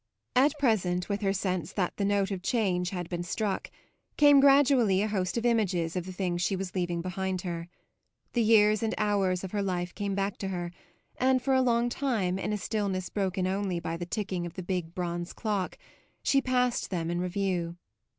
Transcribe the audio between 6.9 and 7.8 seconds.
behind her.